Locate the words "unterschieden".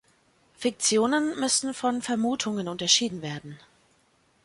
2.67-3.21